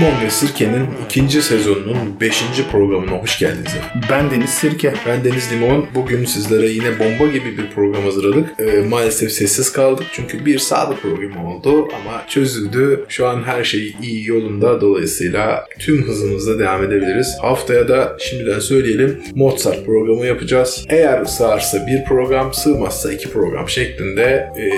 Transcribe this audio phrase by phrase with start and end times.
[0.00, 3.72] Limon ve Sirke'nin ikinci sezonunun beşinci programına hoş geldiniz.
[4.10, 4.94] Ben Deniz Sirke.
[5.06, 5.86] Ben Deniz Limon.
[5.94, 8.60] Bugün sizlere yine bomba gibi bir program hazırladık.
[8.60, 13.04] Ee, maalesef sessiz kaldık çünkü bir sağlık programı oldu ama çözüldü.
[13.08, 17.36] Şu an her şey iyi yolunda dolayısıyla tüm hızımızla devam edebiliriz.
[17.40, 20.86] Haftaya da şimdiden söyleyelim Mozart programı yapacağız.
[20.88, 24.70] Eğer sığarsa bir program, sığmazsa iki program şeklinde e,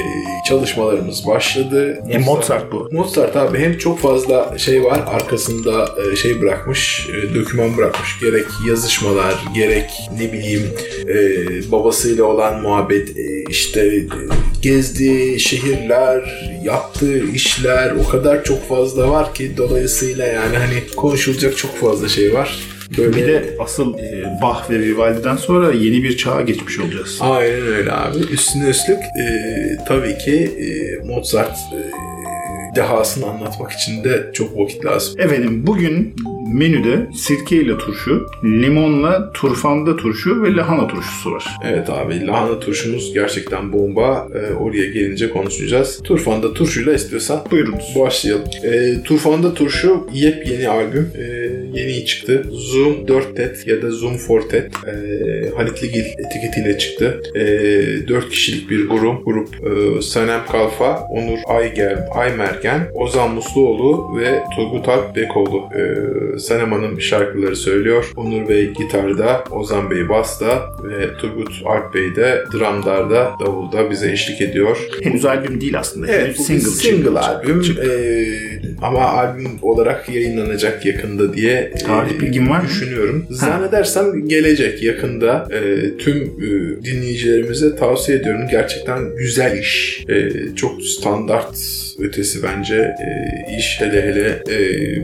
[0.49, 2.03] çalışmalarımız başladı.
[2.11, 2.89] E, Mozart bu.
[2.93, 8.21] Mozart abi hem çok fazla şey var arkasında e, şey bırakmış, e, doküman bırakmış.
[8.21, 10.63] Gerek yazışmalar, gerek ne bileyim
[11.09, 11.17] e,
[11.73, 13.09] babasıyla olan muhabbet,
[13.49, 14.07] işte
[14.63, 21.77] gezdiği şehirler, yaptığı işler o kadar çok fazla var ki dolayısıyla yani hani konuşulacak çok
[21.77, 22.59] fazla şey var.
[22.99, 23.17] Böyle...
[23.17, 27.19] Bir de asıl e, Bach ve Vivaldi'den sonra yeni bir çağa geçmiş olacağız.
[27.21, 28.19] Aynen öyle abi.
[28.19, 29.25] Üstüne üstlük e,
[29.89, 31.81] tabii ki e, Mozart e,
[32.77, 35.21] dehasını anlatmak için de çok vakit lazım.
[35.21, 36.15] Efendim bugün
[36.53, 41.45] menüde sirke ile turşu, limonla turfanda turşu ve lahana turşusu var.
[41.65, 44.29] Evet abi lahana turşumuz gerçekten bomba.
[44.35, 46.01] Ee, oraya gelince konuşacağız.
[46.05, 47.95] Turfanda turşuyla istiyorsan buyurunuz.
[48.01, 48.45] Başlayalım.
[48.65, 51.11] Ee, turfanda turşu yepyeni albüm.
[51.19, 52.45] Ee, yeni çıktı.
[52.51, 57.23] Zoom 4 TET ya da Zoom 4 TET ee, Halit Ligil etiketiyle çıktı.
[57.35, 59.25] Ee, 4 kişilik bir grup.
[59.25, 65.63] Grup e, Sanem Kalfa, Onur Aygel, Aymergen, Ozan Musluoğlu ve Turgut Alp Bekoğlu.
[65.77, 68.13] Ee, Sanem Hanım şarkıları söylüyor.
[68.17, 74.41] Onur Bey gitarda, Ozan Bey basta ve Turgut Alp Bey de drumlarda, davulda bize eşlik
[74.41, 74.89] ediyor.
[75.03, 76.07] Henüz albüm değil aslında.
[76.13, 77.63] Evet, single, single albüm.
[77.85, 78.53] Ee,
[78.83, 82.69] ama albüm olarak yayınlanacak yakında diye Tarih bilgin var mı?
[82.69, 83.27] düşünüyorum.
[83.29, 83.35] Ha.
[83.35, 85.49] Zannedersem gelecek yakında.
[85.51, 88.41] E, tüm e, dinleyicilerimize tavsiye ediyorum.
[88.51, 90.05] Gerçekten güzel iş.
[90.09, 91.57] E, çok standart
[91.99, 93.07] ötesi bence e,
[93.59, 94.59] iş hele hele e,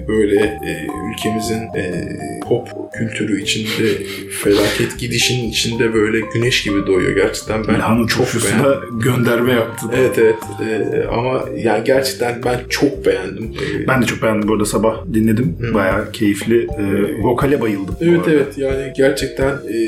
[0.08, 2.18] böyle e, ülkemizin e,
[2.48, 4.02] pop kültürü içinde
[4.42, 9.00] felaket gidişin içinde böyle güneş gibi doğuyor gerçekten ben Lahana çok beğendim.
[9.00, 9.86] gönderme yaptı.
[9.96, 10.36] Evet evet
[10.68, 13.44] e, ama yani gerçekten ben çok beğendim.
[13.44, 15.56] E, ben de çok beğendim bu arada sabah dinledim.
[15.60, 15.74] Hı.
[15.74, 16.62] Bayağı keyifli.
[16.62, 16.82] E,
[17.22, 17.96] vokale bayıldım.
[18.00, 19.78] Evet evet yani gerçekten e,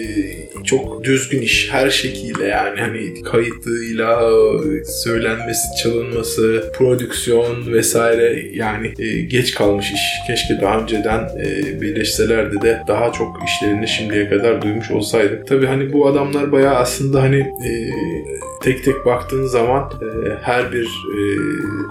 [0.71, 4.31] çok düzgün iş her şekilde yani hani kayıtıyla
[4.85, 10.01] söylenmesi, çalınması, prodüksiyon vesaire yani e, geç kalmış iş.
[10.27, 15.47] Keşke daha önceden e, birleşselerdi de daha çok işlerini şimdiye kadar duymuş olsaydık.
[15.47, 17.71] Tabii hani bu adamlar bayağı aslında hani e,
[18.63, 21.21] tek tek baktığın zaman e, her bir e,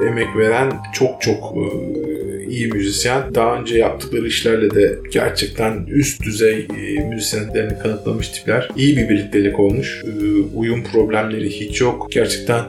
[0.08, 2.19] emek veren çok çok e,
[2.50, 3.36] iyi müzisyen.
[3.36, 6.68] Daha önce yaptıkları işlerle de gerçekten üst düzey
[6.98, 8.70] e, müzisyenlerini kanıtlamış tipler.
[8.78, 10.04] İyi bir birliktelik olmuş.
[10.06, 12.08] E, uyum problemleri hiç yok.
[12.12, 12.60] Gerçekten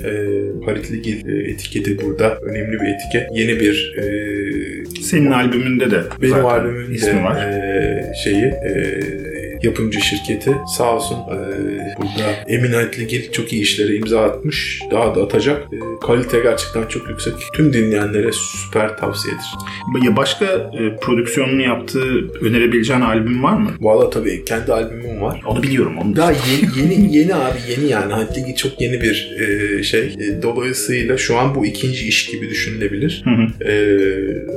[0.64, 3.28] Harit Ligil e, etiketi burada önemli bir etiket.
[3.32, 3.94] Yeni bir
[5.02, 7.38] senin albümünde de benim albümümde ismi var.
[8.24, 8.52] Şeyi
[9.62, 11.38] yapımcı şirketi sağ olsun e,
[11.98, 14.80] burada Emin Haritligil çok iyi işlere imza atmış.
[14.90, 15.62] Daha da atacak.
[15.72, 17.34] E, kalite gerçekten çok yüksek.
[17.54, 19.44] Tüm dinleyenlere süper tavsiyedir.
[20.02, 23.70] Ya başka e, prodüksiyonunu yaptığı önerebileceğin albüm var mı?
[23.80, 25.42] Valla tabii kendi albümüm var.
[25.46, 25.98] Onu biliyorum.
[25.98, 28.12] Onu Daha yeni, yeni, yeni abi yeni yani.
[28.12, 30.00] Haritligil çok yeni bir e, şey.
[30.00, 33.22] E, dolayısıyla şu an bu ikinci iş gibi düşünülebilir.
[33.24, 33.70] Hı hı.
[33.70, 33.74] E,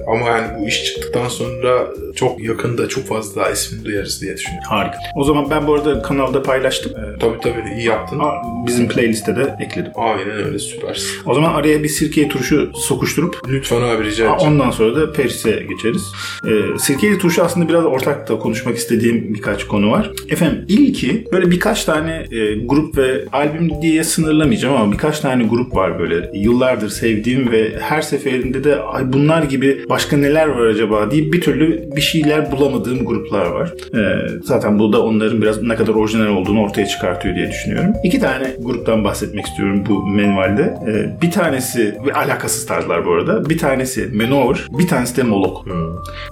[0.07, 4.69] ama yani bu iş çıktıktan sonra çok yakında çok fazla daha ismini duyarız diye düşünüyorum.
[4.69, 4.97] Harika.
[5.16, 6.91] O zaman ben bu arada kanalda paylaştım.
[6.91, 8.22] Ee, tabii tabii iyi yaptın.
[8.68, 9.91] Bizim playliste de ekledim.
[9.96, 11.09] Aynen öyle süpersin.
[11.25, 14.40] O zaman araya bir sirkeye turşu sokuşturup Lütfen abi rica ederim.
[14.40, 16.12] Ondan sonra da Paris'e geçeriz.
[16.47, 20.12] Ee, sirkeli turşu aslında biraz ortak da konuşmak istediğim birkaç konu var.
[20.30, 25.75] Efendim ilki böyle birkaç tane e, grup ve albüm diye sınırlamayacağım ama birkaç tane grup
[25.75, 31.12] var böyle yıllardır sevdiğim ve her seferinde de ay bunlar gibi başka neler var acaba
[31.12, 33.74] diye bir türlü bir şeyler bulamadığım gruplar var.
[33.95, 37.94] Ee, zaten bu da onların biraz ne kadar orijinal olduğunu ortaya çıkartıyor diye düşünüyorum.
[38.04, 40.77] İki tane gruptan bahsetmek istiyorum bu menvalde.
[40.88, 43.50] Ee, bir tanesi ve alakasız tarzlar bu arada.
[43.50, 45.65] Bir tanesi Manowar, bir tanesi de Moloko.
[45.65, 45.74] Hmm.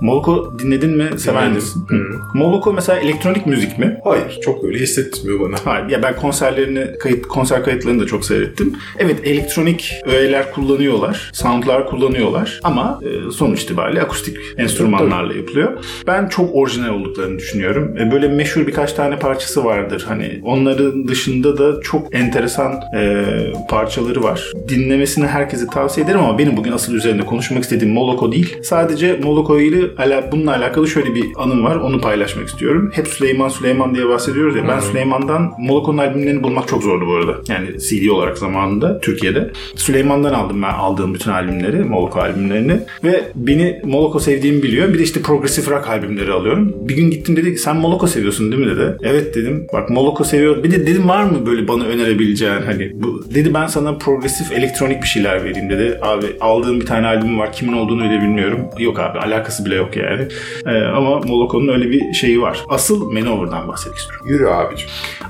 [0.01, 1.10] Moloko dinledin mi?
[1.18, 1.84] Sever misin?
[1.88, 2.42] Hmm.
[2.42, 4.00] Moloko mesela elektronik müzik mi?
[4.04, 5.56] Hayır, çok öyle hissetmiyor bana.
[5.66, 8.75] Hayır, ya ben konserlerini, kayıt, konser kayıtlarını da çok seyrettim.
[9.00, 15.61] Evet, elektronik öğeler kullanıyorlar, soundlar kullanıyorlar ama e, sonuç itibariyle akustik enstrümanlarla yapılıyor.
[16.08, 17.98] Ben çok orijinal olduklarını düşünüyorum.
[17.98, 20.06] E, böyle meşhur birkaç tane parçası vardır.
[20.08, 23.25] Hani onları Bunların dışında da çok enteresan e,
[23.69, 24.52] parçaları var.
[24.69, 28.58] Dinlemesini herkese tavsiye ederim ama benim bugün asıl üzerinde konuşmak istediğim Moloko değil.
[28.63, 31.75] Sadece Moloko ile ala, bununla alakalı şöyle bir anım var.
[31.75, 32.92] Onu paylaşmak istiyorum.
[32.94, 34.63] Hep Süleyman Süleyman diye bahsediyoruz ya.
[34.63, 34.81] Ben Hı-hı.
[34.81, 37.38] Süleyman'dan Moloko'nun albümlerini bulmak çok zordu bu arada.
[37.48, 39.52] Yani CD olarak zamanında Türkiye'de.
[39.75, 42.80] Süleyman'dan aldım ben aldığım bütün albümleri, Moloko albümlerini.
[43.04, 44.94] Ve beni Moloko sevdiğimi biliyor.
[44.94, 46.74] Bir de işte progresif rock albümleri alıyorum.
[46.75, 48.98] Bir gün gittim dedi sen Moloko seviyorsun değil mi dedi.
[49.03, 49.68] Evet dedim.
[49.74, 50.63] Bak Moloko seviyor.
[50.63, 55.01] Bir de dedim var mı böyle bana önerebileceğin hani bu dedi ben sana progresif elektronik
[55.01, 56.00] bir şeyler vereyim dedi.
[56.01, 57.51] Abi aldığım bir tane albüm var.
[57.53, 58.59] Kimin olduğunu bile bilmiyorum.
[58.80, 60.27] Yok abi alakası bile yok yani.
[60.65, 62.65] Ee, ama Moloko'nun öyle bir şeyi var.
[62.69, 64.25] Asıl Manover'dan bahsetmek istiyorum.
[64.30, 64.88] Yürü abicim.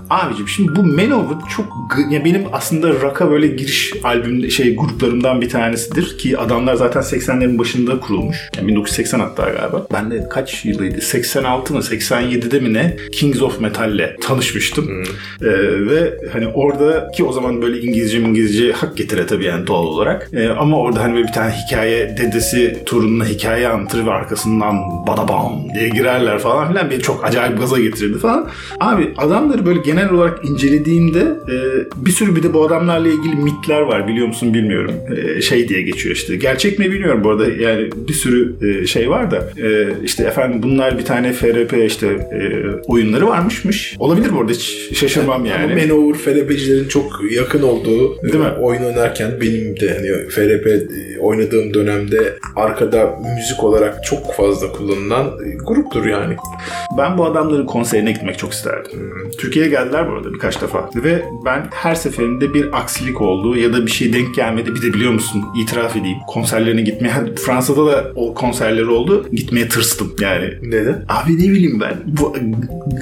[0.09, 1.65] Abicim şimdi bu Manover çok
[2.09, 7.57] ya benim aslında rock'a böyle giriş albüm şey gruplarımdan bir tanesidir ki adamlar zaten 80'lerin
[7.57, 8.49] başında kurulmuş.
[8.57, 9.87] Yani 1980 hatta galiba.
[9.93, 11.01] Ben de kaç yılıydı?
[11.01, 14.87] 86 mı 87'de mi ne Kings of Metal'le tanışmıştım.
[14.87, 15.03] Hmm.
[15.47, 19.83] Ee, ve hani orada ki o zaman böyle İngilizce İngilizce hak getire tabii yani doğal
[19.83, 20.29] olarak.
[20.33, 24.75] Ee, ama orada hani böyle bir tane hikaye dedesi torununa hikaye anlatır ve arkasından
[25.07, 28.49] badabam diye girerler falan filan beni çok acayip gaza getirirdi falan.
[28.79, 31.55] Abi adamları böyle genel olarak incelediğimde e,
[32.05, 34.95] bir sürü bir de bu adamlarla ilgili mitler var biliyor musun bilmiyorum.
[35.17, 36.35] E, şey diye geçiyor işte.
[36.35, 40.63] Gerçek mi bilmiyorum bu arada yani bir sürü e, şey var da e, işte efendim
[40.63, 42.39] bunlar bir tane FRP işte e,
[42.87, 43.95] oyunları varmışmış.
[43.99, 45.73] Olabilir bu arada hiç şaşırmam yani.
[45.73, 48.51] Ama Manowar FRP'cilerin çok yakın olduğu Değil mi?
[48.61, 55.27] oyun oynarken benim de hani FRP e, oynadığım dönemde arkada müzik olarak çok fazla kullanılan
[55.27, 56.35] e, gruptur yani.
[56.97, 58.91] Ben bu adamların konserine gitmek çok isterdim.
[58.91, 59.31] Hmm.
[59.31, 60.89] Türkiye'ye geldiler bu arada birkaç defa.
[60.95, 64.75] Ve ben her seferinde bir aksilik oldu ya da bir şey denk gelmedi.
[64.75, 67.13] Bir de biliyor musun itiraf edeyim konserlerine gitmeye
[67.45, 69.25] Fransa'da da o konserleri oldu.
[69.31, 70.53] Gitmeye tırstım yani.
[70.63, 71.05] Neden?
[71.09, 71.93] Abi ne bileyim ben.
[72.05, 72.35] Bu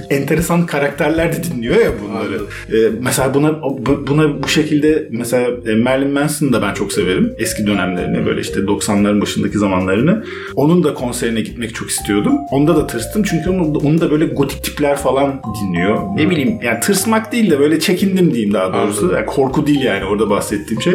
[0.10, 2.42] enteresan karakterler de dinliyor ya bunları.
[2.74, 3.62] Ee, mesela buna
[4.08, 7.34] buna bu şekilde mesela e, Marilyn Manson'ı da ben çok severim.
[7.38, 10.24] Eski dönemlerini böyle işte 90'ların başındaki zamanlarını.
[10.56, 12.34] Onun da konserine gitmek çok istiyordum.
[12.52, 13.50] Onda da tırstım çünkü
[13.80, 16.02] onu, onu da böyle gotik tipler falan dinliyor.
[16.16, 19.12] Ne bileyim yani tırsmak değil de böyle çekindim diyeyim daha doğrusu.
[19.14, 20.94] Yani korku değil yani orada bahsettiğim şey.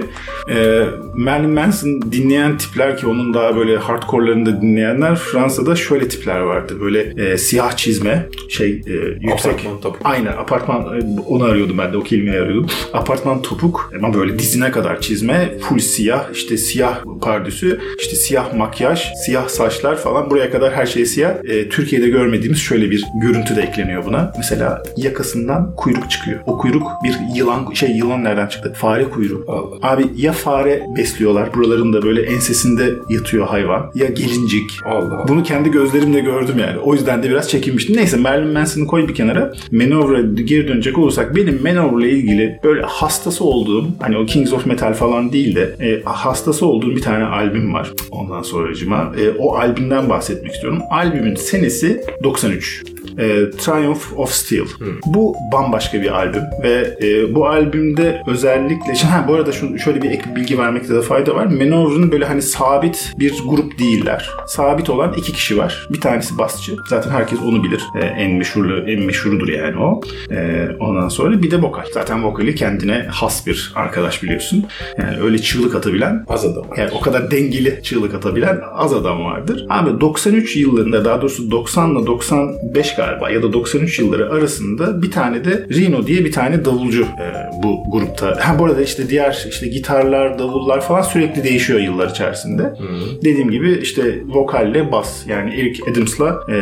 [0.51, 0.85] Ee,
[1.15, 6.81] Marilyn Manson dinleyen tipler ki onun daha böyle hardcore'larını da dinleyenler Fransa'da şöyle tipler vardı.
[6.81, 9.53] Böyle e, siyah çizme şey e, yüksek.
[9.53, 10.01] Apartman topuk.
[10.05, 12.67] Aynen apartman e, onu arıyordum ben de o kelimeyi arıyordum.
[12.93, 19.03] Apartman topuk ama böyle dizine kadar çizme full siyah işte siyah pardüsü işte siyah makyaj
[19.25, 21.35] siyah saçlar falan buraya kadar her şey siyah.
[21.45, 24.33] E, Türkiye'de görmediğimiz şöyle bir görüntü de ekleniyor buna.
[24.37, 26.41] Mesela yakasından kuyruk çıkıyor.
[26.47, 28.73] O kuyruk bir yılan şey yılan nereden çıktı?
[28.77, 29.45] Fare kuyruğu.
[29.49, 29.93] Allah.
[29.93, 34.71] Abi ya fare besliyorlar buralarında böyle ensesinde yatıyor hayvan ya gelincik.
[34.87, 35.29] Allah.
[35.29, 36.79] Bunu kendi gözlerimle gördüm yani.
[36.79, 37.97] O yüzden de biraz çekinmiştim.
[37.97, 39.53] Neyse Marilyn Manson'ı koy bir kenara.
[39.73, 44.95] Manovr'a geri dönecek olursak benim Manovr'la ilgili böyle hastası olduğum hani o Kings of Metal
[44.95, 47.93] falan değil de e, hastası olduğum bir tane albüm var.
[48.11, 50.83] Ondan sonracıma e, o albümden bahsetmek istiyorum.
[50.91, 52.94] Albümün senesi 93 Beijo.
[53.19, 54.65] E, Triumph of Steel.
[54.79, 54.87] Hmm.
[55.07, 60.11] Bu bambaşka bir albüm ve e, bu albümde özellikle ha bu arada şunu, şöyle bir
[60.11, 61.47] ek bilgi vermekte de fayda var.
[61.47, 64.31] Manowar'ın böyle hani sabit bir grup değiller.
[64.47, 65.89] Sabit olan iki kişi var.
[65.91, 66.77] Bir tanesi basçı.
[66.89, 67.83] Zaten herkes onu bilir.
[68.01, 70.01] E, en meşhurlu en meşhurudur yani o.
[70.31, 71.85] E, ondan sonra bir de vokal.
[71.95, 74.67] Zaten vokali kendine has bir arkadaş biliyorsun.
[74.99, 76.65] Yani öyle çığlık atabilen az adam.
[76.77, 79.67] Yani o kadar dengeli çığlık atabilen az adam vardır.
[79.71, 85.11] Abi 93 yıllarında daha doğrusu 90 ile 95 galiba ya da 93 yılları arasında bir
[85.11, 87.27] tane de Rino diye bir tane davulcu e,
[87.63, 88.39] bu grupta.
[88.41, 92.63] Ha bu arada işte diğer işte gitarlar, davullar falan sürekli değişiyor yıllar içerisinde.
[92.63, 93.23] Hmm.
[93.25, 96.55] Dediğim gibi işte vokalle bas yani Eric Adams'la e,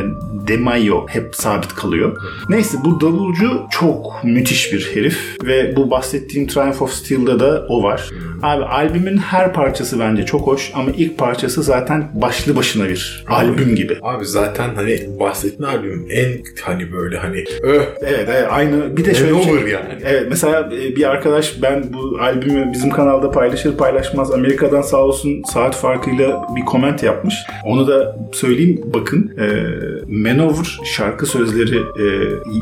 [0.49, 2.17] Demayo hep sabit kalıyor.
[2.49, 7.83] Neyse bu davulcu çok müthiş bir herif ve bu bahsettiğim Triumph of Steel'da da o
[7.83, 8.11] var.
[8.11, 8.33] Hmm.
[8.43, 13.35] Abi albümün her parçası bence çok hoş ama ilk parçası zaten başlı başına bir abi,
[13.35, 13.99] albüm gibi.
[14.03, 16.32] Abi zaten hani bahsettiğin albüm en
[16.63, 17.83] hani böyle hani öh.
[18.01, 19.99] Evet, evet aynı bir de şöyle ne şey, olur yani.
[20.05, 25.43] Evet mesela e, bir arkadaş ben bu albümü bizim kanalda paylaşır paylaşmaz Amerika'dan sağ olsun
[25.53, 27.35] saat farkıyla bir koment yapmış.
[27.65, 29.33] Onu da söyleyeyim bakın.
[29.39, 29.47] E,
[30.07, 32.07] Manowar şarkı sözleri e,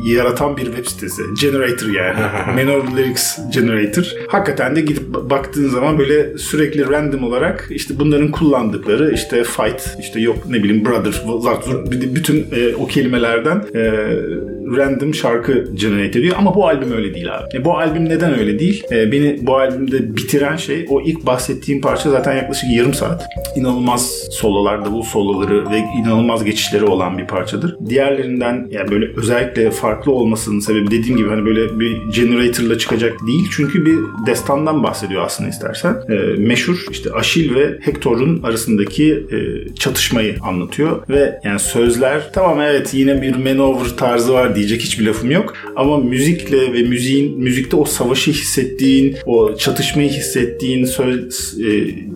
[0.04, 1.22] yaratan bir web sitesi.
[1.40, 2.16] Generator yani.
[2.64, 4.04] Manowar Lyrics Generator.
[4.28, 10.20] Hakikaten de gidip baktığın zaman böyle sürekli random olarak işte bunların kullandıkları işte fight işte
[10.20, 16.54] yok ne bileyim brother, zart, bütün e, o kelimelerden e, random şarkı generate ediyor ama
[16.54, 17.56] bu albüm öyle değil abi.
[17.56, 18.84] E, bu albüm neden öyle değil?
[18.92, 23.26] E, beni bu albümde bitiren şey o ilk bahsettiğim parça zaten yaklaşık yarım saat.
[23.56, 27.76] İnanılmaz sololar, davul soloları ve inanılmaz geçişleri olan bir parçadır.
[27.88, 33.48] Diğerlerinden yani böyle özellikle farklı olmasının sebebi dediğim gibi hani böyle bir generator'la çıkacak değil.
[33.56, 35.96] Çünkü bir destandan bahsediyor aslında istersen.
[36.08, 39.38] E, meşhur işte Aşil ve Hector'un arasındaki e,
[39.74, 45.30] çatışmayı anlatıyor ve yani sözler tamam evet yine bir Manowar tarzı var diyecek hiçbir lafım
[45.30, 51.70] yok ama müzikle ve müziğin müzikte o savaşı hissettiğin, o çatışmayı hissettiğin söz, e,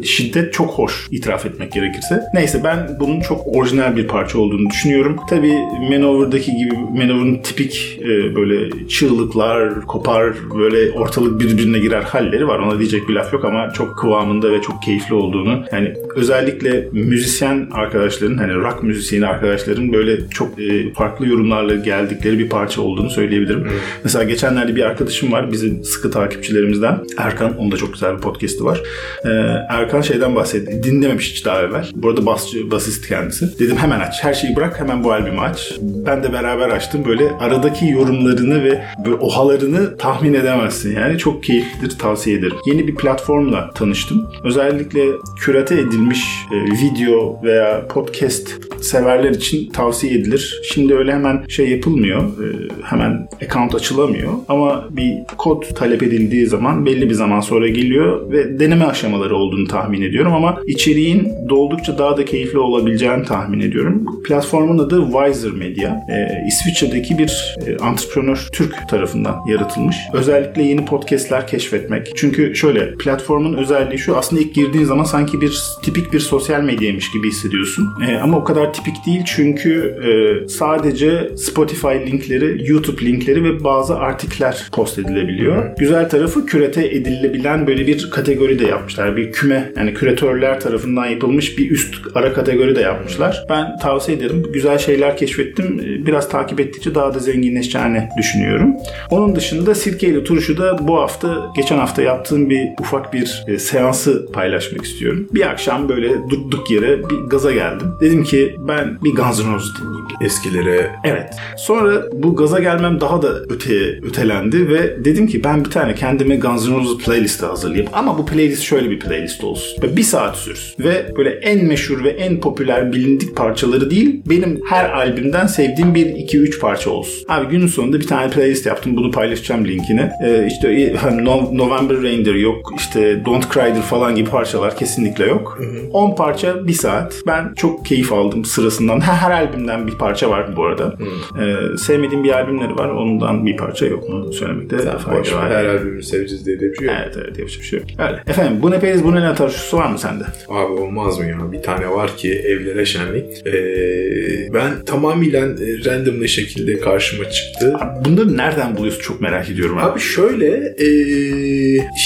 [0.04, 2.22] şiddet çok hoş itiraf etmek gerekirse.
[2.34, 5.16] Neyse ben bunun çok orijinal bir parça olduğunu düşünüyorum.
[5.30, 5.52] Tabi
[5.90, 12.58] Manowar'daki gibi Manowar'ın tipik e, böyle çığlıklar, kopar, böyle ortalık birbirine girer halleri var.
[12.58, 17.68] Ona diyecek bir laf yok ama çok kıvamında ve çok keyifli olduğunu yani özellikle müzisyen
[17.72, 23.64] arkadaşların hani rock müzisyeni arkadaşların böyle çok e, farklı yorumlarla geldikleri bir parça olduğunu söyleyebilirim.
[23.64, 23.70] Hmm.
[24.04, 26.98] Mesela geçenlerde bir arkadaşım var bizim sıkı takipçilerimizden.
[27.18, 27.58] Erkan.
[27.58, 28.82] Onun da çok güzel bir podcast'i var.
[29.24, 29.28] Ee,
[29.68, 30.82] Erkan şeyden bahsetti.
[30.82, 31.86] Dinlememiş hiç daha evvel.
[31.94, 33.58] Bu arada basçı, basist kendisi.
[33.58, 34.14] Dedim hemen aç.
[34.22, 35.74] Her şeyi bırak hemen bu albümü aç.
[35.80, 37.04] Ben de beraber açtım.
[37.04, 40.96] Böyle aradaki yorumlarını ve böyle ohalarını tahmin edemezsin.
[40.96, 41.98] Yani çok keyiflidir.
[41.98, 42.56] Tavsiye ederim.
[42.66, 44.26] Yeni bir platformla tanıştım.
[44.44, 45.04] Özellikle
[45.40, 48.48] kürate edilmiş e, video veya podcast
[48.80, 50.60] severler için tavsiye edilir.
[50.64, 52.23] Şimdi öyle hemen şey yapılmıyor.
[52.26, 52.46] E,
[52.82, 54.32] hemen account açılamıyor.
[54.48, 59.68] Ama bir kod talep edildiği zaman belli bir zaman sonra geliyor ve deneme aşamaları olduğunu
[59.68, 64.06] tahmin ediyorum ama içeriğin doldukça daha da keyifli olabileceğini tahmin ediyorum.
[64.24, 65.90] Platformun adı Wiser Media.
[65.90, 69.96] E, İsviçre'deki bir e, antreprenör Türk tarafından yaratılmış.
[70.12, 72.12] Özellikle yeni podcastler keşfetmek.
[72.16, 77.10] Çünkü şöyle platformun özelliği şu aslında ilk girdiğin zaman sanki bir tipik bir sosyal medyaymış
[77.12, 77.88] gibi hissediyorsun.
[78.08, 83.98] E, ama o kadar tipik değil çünkü e, sadece Spotify linkleri, YouTube linkleri ve bazı
[83.98, 85.76] artikler post edilebiliyor.
[85.78, 89.16] Güzel tarafı kürete edilebilen böyle bir kategori de yapmışlar.
[89.16, 93.44] Bir küme yani küratörler tarafından yapılmış bir üst ara kategori de yapmışlar.
[93.48, 94.46] Ben tavsiye ederim.
[94.52, 95.80] Güzel şeyler keşfettim.
[96.06, 98.74] Biraz takip ettikçe daha da zenginleşeceğini düşünüyorum.
[99.10, 104.32] Onun dışında Sirkeyle Turşu da bu hafta geçen hafta yaptığım bir ufak bir e, seansı
[104.32, 105.28] paylaşmak istiyorum.
[105.34, 107.92] Bir akşam böyle durduk yere bir gaza geldim.
[108.00, 110.04] Dedim ki ben bir Guns N' Roses dinleyeyim.
[110.20, 110.90] Eskilere.
[111.04, 111.34] Evet.
[111.56, 116.36] Sonra bu gaza gelmem daha da öteye ötelendi ve dedim ki ben bir tane kendime
[116.36, 117.90] Guns N' Roses playlisti hazırlayayım.
[117.92, 119.82] Ama bu playlist şöyle bir playlist olsun.
[119.82, 120.84] Ve bir saat sürsün.
[120.84, 126.06] Ve böyle en meşhur ve en popüler bilindik parçaları değil benim her albümden sevdiğim bir
[126.06, 127.24] iki üç parça olsun.
[127.28, 128.96] Abi günün sonunda bir tane playlist yaptım.
[128.96, 130.10] Bunu paylaşacağım linkini.
[130.24, 131.24] Ee, işte e, hani
[131.58, 132.72] November Rain'dir yok.
[132.76, 135.58] işte Don't Cry'dir falan gibi parçalar kesinlikle yok.
[135.92, 137.14] 10 parça bir saat.
[137.26, 139.00] Ben çok keyif aldım sırasından.
[139.00, 140.94] Her, her albümden bir parça var bu arada.
[141.40, 142.88] Ee, sevmediğim bir albümleri var.
[142.88, 145.50] Ondan bir parça yok mu söylemekte fayda var.
[145.50, 146.96] Her albümü seveceğiz diye de bir şey yok.
[147.02, 147.88] Evet evet yapacak bir şey yok.
[147.98, 148.22] Öyle.
[148.26, 150.24] Efendim bu ne periz bu ne latar şu var mı sende?
[150.48, 151.52] Abi olmaz mı ya?
[151.52, 153.46] Bir tane var ki evlere şenlik.
[153.46, 155.48] Ee, ben tamamıyla
[155.84, 157.76] randomlı şekilde karşıma çıktı.
[157.80, 159.78] Abi bunları nereden buluyorsun çok merak ediyorum.
[159.78, 160.88] Abi, abi şöyle e,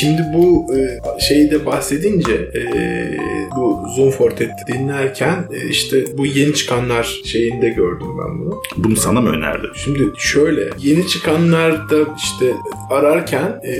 [0.00, 2.62] şimdi bu e, şeyi de bahsedince e,
[3.56, 8.62] bu Zoom Fortet dinlerken e, işte bu yeni çıkanlar şeyinde gördüm ben bunu.
[8.76, 9.67] Bunu sana mı önerdi?
[9.75, 12.54] Şimdi şöyle yeni çıkanlar da işte
[12.90, 13.75] ararken e,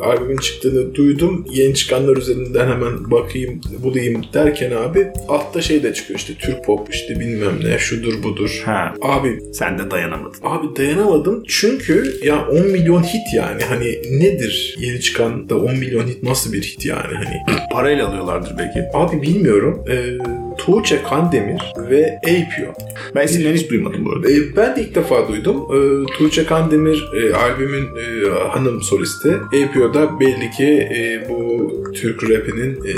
[0.00, 1.46] albümün çıktığını duydum.
[1.50, 6.94] Yeni çıkanlar üzerinden hemen bakayım bulayım derken abi altta şey de çıkıyor işte Türk pop
[6.94, 8.62] işte bilmem ne şudur budur.
[8.64, 8.94] Ha.
[9.02, 10.40] Abi sen de dayanamadın.
[10.42, 16.06] Abi dayanamadım çünkü ya 10 milyon hit yani hani nedir yeni çıkan da 10 milyon
[16.06, 17.58] hit nasıl bir hit yani hani.
[17.72, 18.80] Parayla alıyorlardır belki.
[18.94, 19.84] Abi bilmiyorum.
[19.88, 20.18] Eee
[20.66, 22.72] Tuğçe Kandemir ve Apio.
[23.14, 24.30] Ben isimlerini hiç duymadım bu arada.
[24.30, 25.56] E, ben de ilk defa duydum.
[25.56, 25.78] E,
[26.18, 29.36] Tuğçe Kandemir e, albümün e, hanım solisti.
[29.46, 32.92] Apio da belli ki e, bu Türk rapinin e,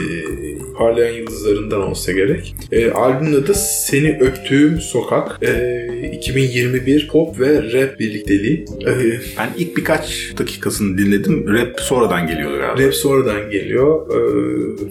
[0.79, 2.55] parlayan yıldızlarından olsa gerek.
[2.73, 5.39] E, albümün adı Seni Öptüğüm Sokak.
[5.43, 8.65] E, 2021 pop ve rap birlikteliği.
[8.87, 8.93] E,
[9.39, 11.55] ben ilk birkaç dakikasını dinledim.
[11.55, 12.87] Rap sonradan geliyor galiba.
[12.87, 14.07] Rap sonradan geliyor.
[14.11, 14.19] E,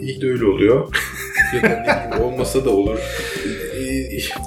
[0.02, 0.88] ilk de öyle oluyor.
[2.22, 3.00] olmasa da olur.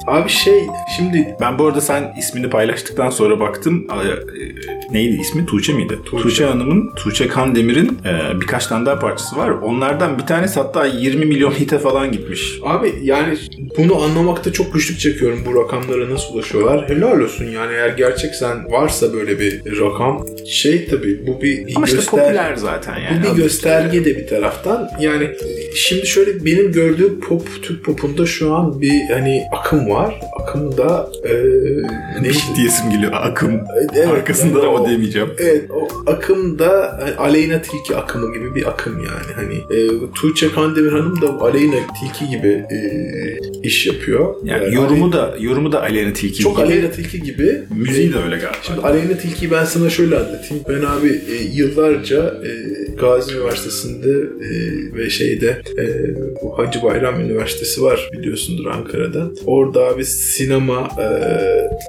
[0.07, 0.61] Abi şey
[0.97, 3.87] şimdi ben bu arada sen ismini paylaştıktan sonra baktım
[4.93, 5.99] neydi ismi Tuğçe miydi?
[6.05, 9.51] Tuğçe, Tuğçe Hanım'ın Tuğçe Kandemir'in e, birkaç tane daha parçası var.
[9.51, 12.59] Onlardan bir tanesi hatta 20 milyon hite falan gitmiş.
[12.63, 13.39] Abi yani
[13.79, 16.89] bunu anlamakta çok güçlük çekiyorum bu rakamlara nasıl ulaşıyorlar.
[16.89, 21.87] Helal olsun yani eğer gerçekten varsa böyle bir rakam şey tabii bu bir, bir Ama
[21.87, 21.99] göster...
[21.99, 23.23] işte popüler zaten yani.
[23.25, 24.89] Bu bir gösterge de bir taraftan.
[25.01, 25.31] Yani
[25.77, 30.21] şimdi şöyle benim gördüğüm pop Türk popunda şu an bir hani akım var.
[30.43, 31.33] akımda e,
[32.23, 33.61] Ne diyesim geliyor akım.
[33.97, 35.29] Evet, Arkasında yani ama o- demeyeceğim.
[35.39, 39.33] Evet o akımda hani Aleyna Tilki akımı gibi bir akım yani.
[39.35, 42.79] Hani e, Tuğçe Kandemir Hanım da Aleyna Tilki gibi e,
[43.63, 44.35] iş yapıyor.
[44.45, 46.67] Yani E, yorumu da yorumu da Aleyna Tilki çok gibi.
[46.67, 47.63] Aleyna Tilki gibi.
[47.77, 48.57] Müziği de öyle galiba.
[48.63, 50.65] Şimdi Aleyna Tilki'yi ben sana şöyle anlatayım.
[50.69, 52.51] Ben abi e, yıllarca e,
[52.99, 54.11] Gazi Üniversitesi'nde
[54.45, 54.51] e,
[54.97, 55.85] ve şeyde e,
[56.43, 59.31] bu Hacı Bayram Üniversitesi var biliyorsundur Ankara'da.
[59.47, 61.07] Orada abi sinema e,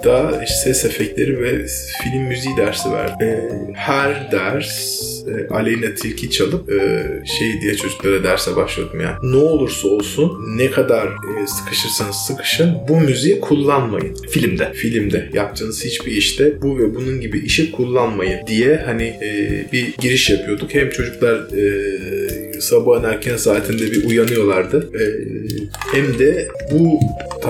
[0.06, 1.66] da işte ses efektleri ve
[2.04, 3.24] film müziği dersi verdi.
[3.24, 7.06] E, her ders e, Aleyna Tilki çalıp e,
[7.38, 9.20] şey diye çocuklara derse başladım ya.
[9.24, 14.74] Ne olursa olsun ne kadar e, sıkışırsanız sıkışın bu müziği kullanmayın Filmde.
[14.74, 20.30] filmde yaptığınız hiçbir işte bu ve bunun gibi işi kullanmayın diye hani e, bir giriş
[20.30, 20.74] yapıyorduk.
[20.74, 24.90] Hem çocuklar e, sabahın erken saatinde bir uyanıyorlardı.
[25.00, 25.04] E,
[25.94, 27.00] hem de bu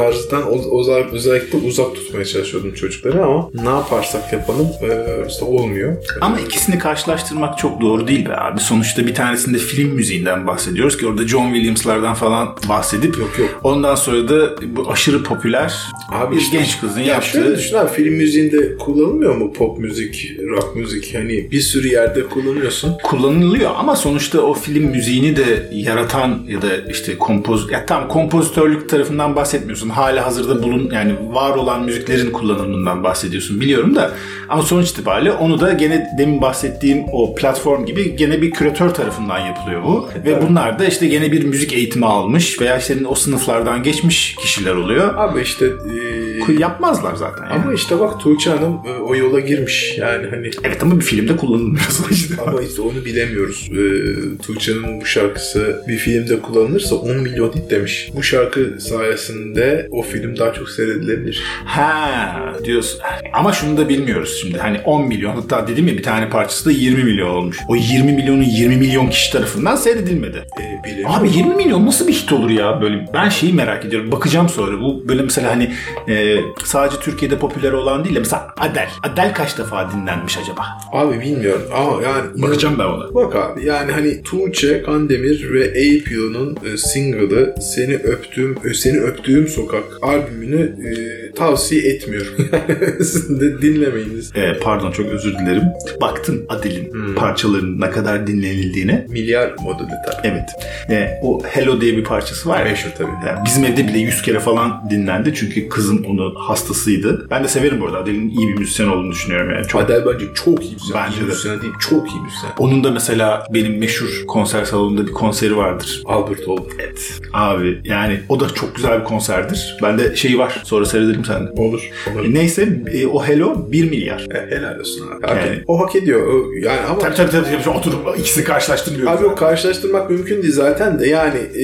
[0.02, 4.88] tarzdan o- özel- özellikle uzak tutmaya çalışıyordum çocukları ama ne yaparsak yapalım e,
[5.28, 5.96] işte olmuyor.
[6.22, 8.60] Ama ikisini karşılaştırmak çok doğru değil be abi.
[8.60, 13.60] Sonuçta bir tanesinde film müziğinden bahsediyoruz ki orada John Williams'lardan falan bahsedip Yok yok.
[13.64, 15.74] ondan sonra da bu aşırı popüler
[16.12, 19.80] Abi bir işte- genç kızın Ya yaptığı şöyle düşün abi film müziğinde kullanılmıyor mu pop
[19.80, 21.16] müzik, rock müzik?
[21.16, 22.94] Hani bir sürü yerde kullanıyorsun.
[23.04, 28.90] kullanılıyor ama sonuçta o film müziğini de yaratan ya da işte kompoz ya tam kompozitörlük
[28.90, 29.87] tarafından bahsetmiyorsun.
[29.90, 34.12] Hala hazırda bulun yani var olan müziklerin kullanımından bahsediyorsun biliyorum da
[34.50, 39.40] ama sonuç itibariyle onu da gene demin bahsettiğim o platform gibi gene bir küratör tarafından
[39.40, 40.10] yapılıyor bu.
[40.26, 44.76] Ve bunlar da işte gene bir müzik eğitimi almış veya işte o sınıflardan geçmiş kişiler
[44.76, 45.14] oluyor.
[45.18, 47.44] Abi işte e, Yapmazlar zaten.
[47.44, 47.64] yani.
[47.64, 51.38] Ama işte bak Tuğçe Hanım e, o yola girmiş yani hani Evet ama bir filmde
[51.38, 52.44] kullanılmıyor sonuçta.
[52.44, 53.70] ama işte onu bilemiyoruz.
[53.72, 58.10] Ee, Tuğçe'nin bu şarkısı bir filmde kullanılırsa 10 milyon hit demiş.
[58.16, 61.44] Bu şarkı sayesinde o film daha çok seyredilebilir.
[61.66, 63.02] Ha diyorsun.
[63.34, 64.58] Ama şunu da bilmiyoruz şimdi.
[64.58, 67.58] Hani 10 milyon hatta dedim ya bir tane parçası da 20 milyon olmuş.
[67.68, 70.44] O 20 milyonun 20 milyon kişi tarafından seyredilmedi.
[70.86, 71.16] Bilemiyorum.
[71.16, 73.06] Abi 20 milyon nasıl bir hit olur ya böyle?
[73.14, 74.12] Ben şeyi merak ediyorum.
[74.12, 74.80] Bakacağım sonra.
[74.82, 75.72] Bu böyle mesela hani
[76.10, 78.90] e, sadece Türkiye'de popüler olan değil de mesela Adele.
[79.04, 80.66] Adele kaç defa dinlenmiş acaba?
[80.92, 83.14] Abi bilmiyorum ama yani Bakacağım ben ona.
[83.16, 85.74] Bak abi yani hani Tuğçe, Kandemir ve
[86.12, 90.92] Yıl'ın e, single'ı Seni Öptüğüm Ö, Seni Öptüğüm Sokak albümünü e,
[91.34, 92.34] tavsiye etmiyorum.
[93.00, 94.32] Sizin de dinlemeyiniz.
[94.36, 95.64] E, pardon çok özür dilerim.
[96.02, 99.06] Baktım Adele'in parçalarının ne kadar dinlenildiğine.
[99.10, 100.28] Milyar modeli tabii.
[100.28, 100.50] Evet.
[100.90, 102.64] E, o Hello diye bir parçası var.
[102.64, 103.28] Meşhur tabii.
[103.28, 105.34] Yani bizim evde bile 100 kere falan dinlendi.
[105.36, 107.28] Çünkü kızım onun hastasıydı.
[107.30, 107.98] Ben de severim bu arada.
[107.98, 109.68] Adele'in iyi bir müzisyen olduğunu düşünüyorum yani.
[109.68, 111.04] Çok Adele bence çok iyi müzisyen.
[111.06, 111.26] Bence iyi de.
[111.26, 112.52] müzisyen değil, çok iyi müzisyen.
[112.60, 116.02] onun da mesela benim meşhur konser salonunda bir konseri vardır.
[116.06, 116.68] Albert oldu.
[116.80, 117.20] Evet.
[117.34, 119.06] Abi yani o da çok güzel bir
[119.48, 119.78] konserdir.
[119.84, 120.62] Bende şeyi var.
[120.66, 121.52] Sonra seyredelim sende.
[121.62, 121.90] Olur.
[122.16, 122.26] Olur.
[122.26, 124.26] E, neyse e, o Hello 1 milyar.
[124.36, 125.28] E, helal olsun abi.
[125.30, 126.28] Yani- O hak ediyor.
[126.28, 127.64] O, yani ama Tabii tabii tabii.
[127.64, 127.78] tabii.
[127.78, 129.18] Oturup ikisini karşılaştırmıyoruz.
[129.18, 131.64] Abi yok karşılaştırmak mümkün değil zaten de yani e,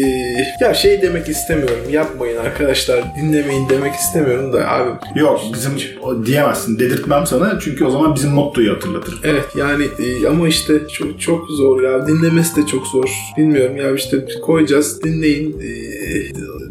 [0.65, 6.79] ya şey demek istemiyorum yapmayın arkadaşlar dinlemeyin demek istemiyorum da abi Yok bizim o diyemezsin.
[6.79, 7.59] Dedirtmem sana.
[7.59, 9.19] Çünkü o zaman bizim mottoyu hatırlatır.
[9.23, 13.91] Evet yani e, ama işte çok çok zor ya dinlemesi de çok zor bilmiyorum ya
[13.95, 15.73] işte koyacağız dinleyin E,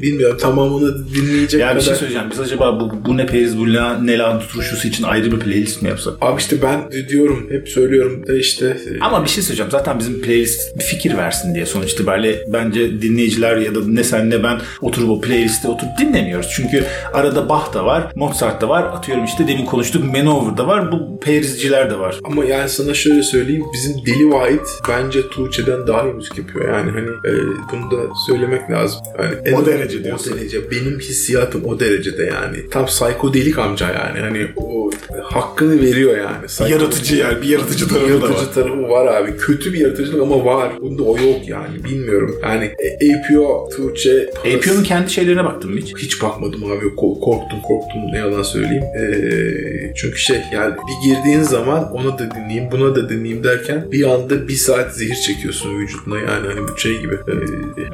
[0.01, 2.27] bilmiyorum tamamını dinleyecek Ya bir kadar şey söyleyeceğim.
[2.31, 5.83] Biz acaba bu, bu ne periz bu la, ne la turşusu için ayrı bir playlist
[5.83, 6.15] mi yapsak?
[6.21, 9.71] Abi işte ben diyorum hep söylüyorum da işte e, Ama bir şey söyleyeceğim.
[9.71, 11.67] Zaten bizim playlist bir fikir versin diye.
[11.67, 16.49] Sonuç itibariyle bence dinleyiciler ya da ne sen ne ben oturup o playlistte oturup dinlemiyoruz.
[16.57, 18.83] Çünkü arada Bach da var, Mozart da var.
[18.83, 20.93] Atıyorum işte demin konuştuk Manowar da var.
[20.93, 22.19] Bu perizciler de var.
[22.25, 26.69] Ama yani sana şöyle söyleyeyim bizim Deli White bence Tuğçe'den daha iyi müzik yapıyor.
[26.79, 27.31] Yani hani e,
[27.73, 29.01] bunu da söylemek lazım.
[29.19, 30.33] Yani en- O derece diyorsun.
[30.33, 30.71] O derece.
[30.71, 32.71] Benim hissiyatım o derecede yani.
[32.71, 34.21] Tam psikodelik amca yani.
[34.21, 34.91] Hani o
[35.23, 36.47] hakkını veriyor yani.
[36.47, 38.29] Psycho- Yaratıcı yani bir yaratıcı tarafı da var.
[38.29, 39.37] Yaratıcı tarafı var abi.
[39.37, 40.73] Kötü bir yaratıcılık ama var.
[40.81, 41.85] Bunda o yok yani.
[41.85, 42.39] Bilmiyorum.
[42.43, 44.31] Yani e, APO, Tuğçe...
[44.57, 45.95] APO'nun kendi şeylerine baktın mı hiç?
[45.99, 46.85] Hiç bakmadım abi.
[46.87, 48.85] Ko- korktum korktum ne yalan söyleyeyim.
[49.01, 54.05] Ee, çünkü şey yani bir girdiğin zaman ona da dinleyeyim buna da dinleyeyim derken bir
[54.05, 57.15] anda bir saat zehir çekiyorsun vücuduna yani hani bu şey gibi.
[57.15, 57.33] Ee,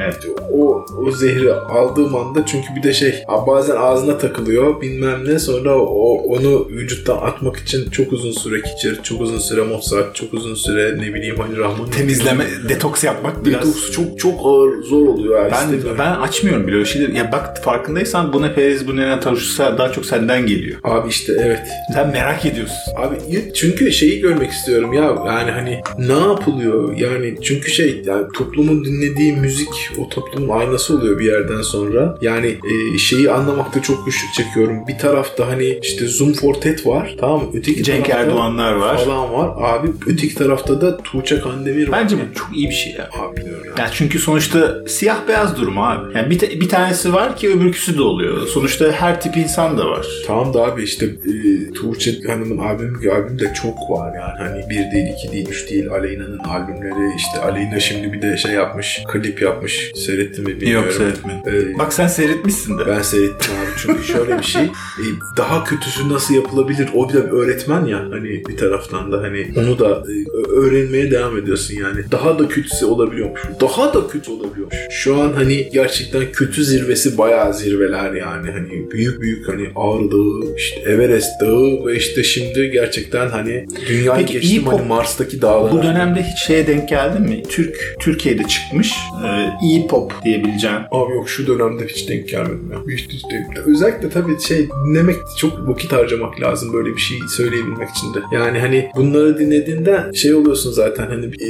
[0.05, 0.17] Evet.
[0.53, 5.79] o, o zehri aldığım anda çünkü bir de şey bazen ağzına takılıyor bilmem ne sonra
[5.79, 10.55] o, onu vücuttan atmak için çok uzun süre kicir, çok uzun süre Mozart, çok uzun
[10.55, 11.91] süre ne bileyim hani Rahman.
[11.91, 13.61] Temizleme, detoks yapmak biraz...
[13.61, 15.51] Detoks çok çok ağır zor oluyor.
[15.53, 15.99] Ben İstemiyorum.
[15.99, 17.17] ben açmıyorum bile öyle şeyleri.
[17.17, 20.79] Ya bak farkındaysan bu ne periz bu ne turşusu daha çok senden geliyor.
[20.85, 21.61] Abi işte evet.
[21.95, 22.77] Sen merak ediyorsun.
[22.97, 23.17] Abi
[23.55, 29.33] çünkü şeyi görmek istiyorum ya yani hani ne yapılıyor yani çünkü şey yani toplumun dinlediği
[29.33, 34.87] müzik o toplumun aynası oluyor bir yerden sonra yani e, şeyi anlamakta çok güçlük çekiyorum.
[34.89, 37.49] Bir tarafta hani işte Zoom Fortet var tamam mı?
[37.55, 39.05] Öteki Cenk Erdoğanlar var.
[39.05, 39.51] Falan var.
[39.57, 42.01] Abi öteki tarafta da Tuğçe Kandemir var.
[42.03, 43.09] Bence bu çok iyi bir şey ya.
[43.21, 43.73] Abi bilmiyorum ya.
[43.79, 46.19] Yani çünkü sonuçta siyah beyaz durumu abi.
[46.19, 48.47] Yani bir, bir tanesi var ki öbürküsü de oluyor.
[48.47, 50.07] Sonuçta her tip insan da var.
[50.27, 54.49] Tamam da abi işte e, Tuğçe Hanım'ın albüm albüm de çok var yani.
[54.49, 55.91] Hani bir değil, iki değil, üç değil.
[55.91, 59.93] Aleyna'nın albümleri işte Aleyna şimdi bir de şey yapmış, klip yapmış.
[59.95, 60.85] Seyrettin mi bilmiyorum.
[60.89, 61.75] Yok seyretmedim.
[61.75, 62.87] E, Bak sen seyretmişsin de.
[62.87, 65.05] ben seyrettim abi çünkü şöyle bir şey e,
[65.37, 66.89] daha kötüsü nasıl yapılabilir?
[66.95, 71.11] O bir de bir öğretmen ya hani bir taraftan da hani onu da e, öğrenmeye
[71.11, 72.01] devam ediyorsun yani.
[72.11, 73.41] Daha da kötüsü olabiliyormuş.
[73.61, 74.77] Daha da kötü olabiliyormuş.
[74.91, 78.51] Şu an hani gerçekten kötü zirvesi bayağı zirveler yani.
[78.51, 84.27] Hani büyük büyük hani Ağrı Dağı işte Everest Dağı ve işte şimdi gerçekten hani dünyayı
[84.27, 85.73] Peki, geçtim hani Mars'taki dağlara.
[85.73, 87.43] Bu dönemde hiç şeye denk geldin mi?
[87.49, 88.93] Türk Türkiye'de çıkmış
[89.25, 89.29] e,
[89.63, 90.79] iyi pop diyebileceğin.
[90.91, 92.97] Abi yok şu dönemde hiç denk gelmedim ya.
[92.97, 93.25] Hiç,
[93.67, 98.19] Özellikle tabii şey dinlemek çok vakit harcamak lazım böyle bir şey söyleyebilmek için de.
[98.33, 101.49] Yani hani bunları dinlediğinde şey oluyorsun zaten hani e,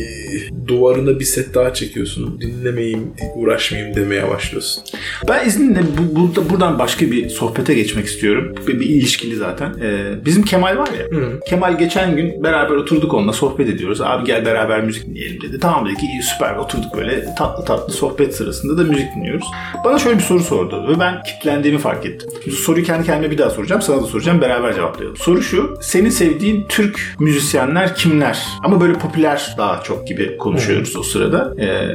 [0.68, 2.40] duvarına bir set daha çekiyorsun.
[2.40, 4.82] Dinlemeyeyim, uğraşmayayım demeye başlıyorsun.
[5.28, 8.54] Ben izninle bu, burada, buradan başka bir sohbete geçmek istiyorum.
[8.66, 9.74] Bir, bir ilişkili zaten.
[9.82, 11.18] E, bizim Kemal var ya.
[11.18, 11.40] Hı.
[11.48, 14.00] Kemal geçen gün beraber oturduk onunla sohbet ediyoruz.
[14.00, 15.58] Abi gel beraber müzik dinleyelim dedi.
[15.60, 19.46] Tamam dedik iyi süper oturduk böyle tatlı tatlı sohbet sırasında da müzik dinliyoruz.
[19.84, 22.28] Bana şöyle bir soru sordu ve ben kitlendiğimi fark ettim.
[22.44, 23.82] Şimdi soruyu kendi kendime bir daha soracağım.
[23.82, 24.40] Sana da soracağım.
[24.40, 25.16] Beraber cevaplayalım.
[25.16, 25.76] Soru şu.
[25.80, 28.46] Senin sevdiğin Türk müzisyenler kimler?
[28.64, 31.54] Ama böyle popüler daha çok gibi konuşuyoruz o sırada.
[31.60, 31.88] Ee,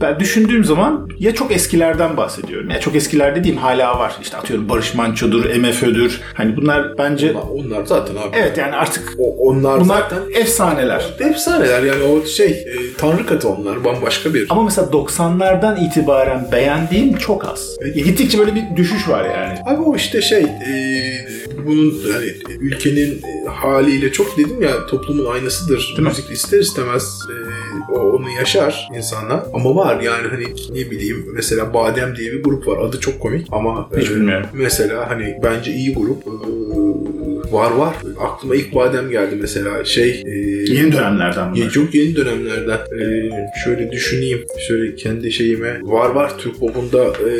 [0.00, 2.70] ben düşündüğüm zaman ya çok eskilerden bahsediyorum.
[2.70, 4.12] Ya çok eskiler dediğim hala var.
[4.22, 6.20] İşte atıyorum Barış Manço'dur, MFÖ'dür.
[6.34, 7.30] Hani bunlar bence...
[7.30, 8.36] Ama onlar zaten abi.
[8.36, 11.04] Evet yani artık O, onlar bunlar zaten efsaneler.
[11.20, 12.66] efsaneler yani o şey e,
[12.98, 14.46] tanrı katı onlar bambaşka bir.
[14.50, 17.76] Ama mesela 90'lardan itibaren beğendiğim çok az.
[17.80, 17.88] E,
[18.28, 19.58] Gittikçe böyle bir düşüş var yani.
[19.66, 20.78] Abi o işte şey e,
[21.66, 22.26] bunun yani
[22.60, 25.78] ülkenin e, haliyle çok dedim ya toplumun aynasıdır.
[25.88, 26.08] Değil mi?
[26.08, 27.34] Müzik ister istemez e,
[27.92, 29.40] o onu yaşar insanlar.
[29.54, 32.78] Ama var yani hani ne bileyim mesela Badem diye bir grup var.
[32.78, 34.46] Adı çok komik ama Hiç bilmiyorum.
[34.52, 36.22] mesela hani bence iyi grup.
[36.26, 36.30] E,
[37.52, 37.94] var var.
[38.20, 40.30] Aklıma ilk Badem geldi mesela şey e,
[40.72, 43.30] Yeni dönemlerden ya çok yeni dönemlerden Ee,
[43.64, 47.30] şöyle düşüneyim şöyle kendi şeyime var var Türk popunda e,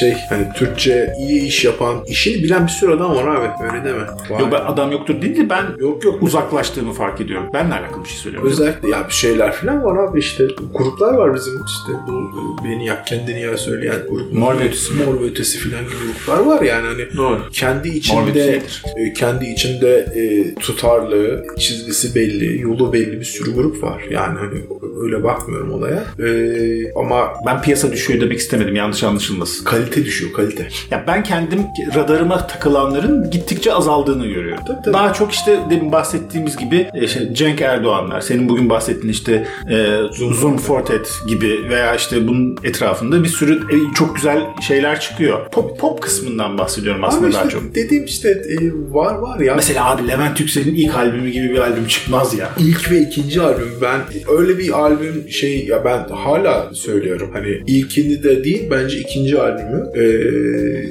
[0.00, 3.98] şey hani Türkçe iyi iş yapan işini bilen bir sürü adam var abi öyle deme
[4.02, 4.40] var.
[4.40, 7.46] Yok ben adam yoktur değil de ben yok yok uzaklaştığımı fark ediyorum.
[7.54, 8.50] Benle alakalı bir şey söylüyorum.
[8.50, 12.86] özellikle ya bir şeyler falan var abi işte gruplar var bizim işte bu e, beni
[12.86, 14.94] yak kendini ya söyleyen grup Mor ve Ötesi.
[14.94, 17.40] Mor ve Ötesi falan gibi gruplar var yani hani Doğru.
[17.52, 18.82] kendi içinde Ötesi'dir.
[19.42, 24.02] Kendi içinde e, tutarlı, çizgisi belli, yolu belli bir sürü grup var.
[24.10, 24.60] Yani hani
[25.02, 26.04] öyle bakmıyorum olaya.
[26.18, 29.64] E, ama Ben piyasa düşüyor demek istemedim yanlış anlaşılmasın.
[29.64, 30.68] kalite düşüyor kalite.
[30.90, 31.60] Ya ben kendim
[31.94, 34.64] radarıma takılanların gittikçe azaldığını görüyorum.
[34.66, 34.94] Tabii, tabii.
[34.94, 40.56] Daha çok işte demin bahsettiğimiz gibi işte Cenk Erdoğanlar, senin bugün bahsettiğin işte e, Zoom
[40.58, 45.50] Fortet gibi veya işte bunun etrafında bir sürü e, çok güzel şeyler çıkıyor.
[45.50, 47.74] Pop pop kısmından bahsediyorum aslında daha işte çok.
[47.74, 48.56] dediğim işte e,
[48.90, 49.54] var var ya.
[49.54, 52.50] Mesela abi Levent Yüksel'in ilk albümü gibi bir albüm çıkmaz ya.
[52.58, 54.00] İlk ve ikinci albüm ben
[54.38, 59.82] öyle bir albüm şey ya ben hala söylüyorum hani ilkini de değil bence ikinci albümü
[59.94, 60.02] e,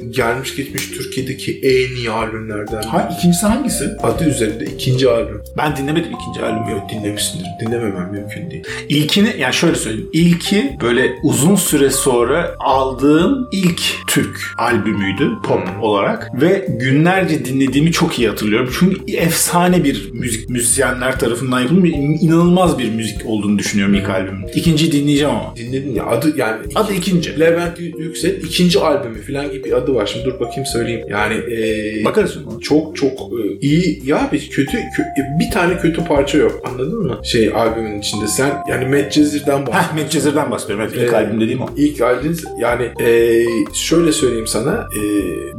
[0.10, 2.82] gelmiş geçmiş Türkiye'deki en iyi albümlerden.
[2.82, 3.90] Ha, ikincisi hangisi?
[4.04, 5.42] Adı üzerinde ikinci albüm.
[5.58, 6.72] Ben dinlemedim ikinci albümü.
[6.72, 7.48] Yok dinlemişsindir.
[7.62, 8.64] Dinlememem mümkün değil.
[8.90, 10.10] İlkini yani şöyle söyleyeyim.
[10.14, 18.20] İlki böyle uzun süre sonra aldığım ilk Türk albümüydü pop olarak ve günlerce dinlediğimi çok
[18.20, 18.70] iyi hatırlıyorum.
[18.80, 21.90] Çünkü efsane bir müzik müzisyenler tarafından yapılmış
[22.22, 24.48] inanılmaz bir müzik olduğunu düşünüyorum ilk albümün.
[24.56, 25.54] İkinciyi dinleyeceğim ama.
[25.58, 27.40] Dinledin ya adı yani Adı ikinci.
[27.40, 30.06] Levent Yüksel ikinci albümü falan gibi bir adı var.
[30.06, 31.08] Şimdi dur bakayım söyleyeyim.
[31.10, 36.38] Yani e, Bakarız çok çok e, iyi ya bir kötü kö- bir tane kötü parça
[36.38, 36.62] yok.
[36.66, 37.20] Anladın mı?
[37.24, 39.90] Şey albümün içinde sen yani Medcezir'den bahsediyorsun.
[39.90, 40.86] Heh Medcezir'den bahsediyorum.
[40.94, 41.70] Evet, ilk Ee, albüm dediğim o.
[41.78, 45.02] İlk albüm yani e, şöyle söyleyeyim sana e,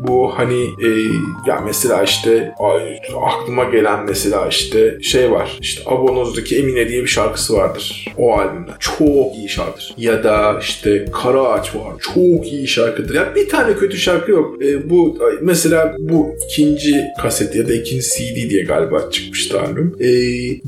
[0.09, 0.89] bu hani e,
[1.49, 2.55] ya mesela işte
[3.27, 5.59] aklıma gelen mesela işte şey var.
[5.61, 9.95] İşte Abonoz'daki Emine diye bir şarkısı vardır o albümden çok iyi şarkıdır.
[9.97, 11.95] Ya da işte Kara Ağaç var.
[12.01, 13.15] Çok iyi şarkıdır.
[13.15, 14.63] Ya bir tane kötü şarkı yok.
[14.63, 19.97] E, bu mesela bu ikinci kaset ya da ikinci CD diye galiba çıkmıştı albüm.
[20.01, 20.11] E,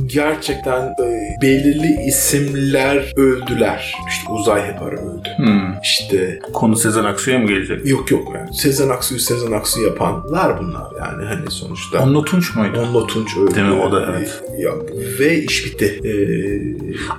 [0.06, 3.94] gerçekten e, belirli isimler öldüler.
[4.08, 5.28] İşte Uzay Hepar öldü.
[5.36, 5.74] Hmm.
[5.82, 7.86] işte Konu Sezen Aksu'ya mı gelecek?
[7.86, 8.32] yok yok.
[8.34, 10.86] Yani Sezen Aksu'yu Sezen Aksu yapanlar bunlar.
[10.98, 12.02] Yani hani sonuçta sonuçta.
[12.04, 12.78] Onunla Tunç muydu?
[12.80, 13.54] Onunla Tunç öldü.
[13.54, 13.72] Değil mi?
[13.72, 14.42] O da evet.
[14.58, 14.70] Ya,
[15.18, 16.00] ve iş bitti.
[16.04, 16.12] Ee,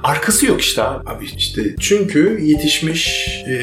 [0.03, 1.09] Arkası yok işte abi.
[1.09, 3.53] Abi işte çünkü yetişmiş e,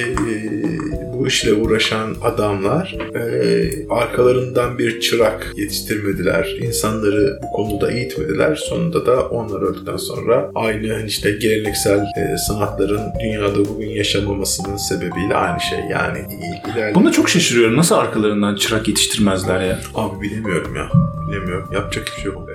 [1.22, 6.56] bu işle uğraşan adamlar e, arkalarından bir çırak yetiştirmediler.
[6.60, 8.56] İnsanları bu konuda eğitmediler.
[8.56, 15.34] Sonunda da onlar öldükten sonra aynı hani işte geleneksel e, sanatların dünyada bugün yaşamamasının sebebiyle
[15.34, 15.78] aynı şey.
[15.90, 16.18] Yani
[16.74, 16.94] ileride...
[16.94, 17.76] Buna çok şaşırıyorum.
[17.76, 19.78] Nasıl arkalarından çırak yetiştirmezler ya?
[19.94, 20.88] Abi bilemiyorum ya.
[21.28, 21.68] Bilemiyorum.
[21.72, 22.48] Yapacak hiçbir şey yok.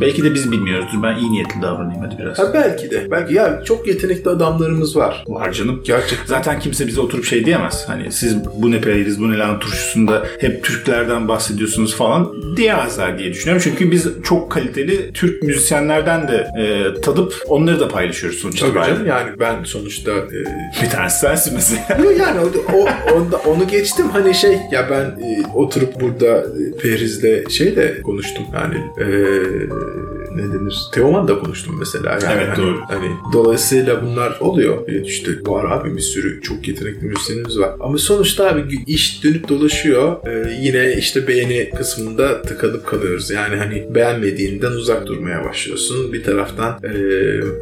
[0.00, 1.02] Belki de biz bilmiyoruzdur.
[1.02, 2.38] Ben iyi niyetli davranayım hadi biraz.
[2.38, 3.10] ha belki de.
[3.10, 5.24] Belki ya çok yetenekli adamlarımız var.
[5.28, 5.80] Var canım.
[5.84, 6.26] Gerçekten.
[6.26, 7.84] Zaten kimse bize oturup şey diyemez.
[7.86, 13.30] Hani siz bu ne peyriz, bu ne lan turşusunda hep Türklerden bahsediyorsunuz falan diyemezler diye
[13.30, 13.62] düşünüyorum.
[13.64, 19.06] Çünkü biz çok kaliteli Türk müzisyenlerden de e, tadıp onları da paylaşıyoruz sonuç Tabii canım
[19.06, 22.02] yani ben sonuçta e, Bir tanesi sensin mesela.
[22.04, 26.78] Yok yani o, o onda, onu geçtim hani şey ya ben e, oturup burada e,
[26.82, 29.06] Periz'le şeyle konuştum yani e,
[29.40, 32.80] 对对 ne denir Teoman'da konuştum mesela yani Evet, hani, doğru.
[32.88, 37.98] hani dolayısıyla bunlar oluyor E, işte var abi bir sürü çok yetenekli müzisyenimiz var ama
[37.98, 44.70] sonuçta abi iş dönüp dolaşıyor E, yine işte beğeni kısmında tıkanıp kalıyoruz yani hani beğenmediğinden
[44.72, 46.90] uzak durmaya başlıyorsun bir taraftan e,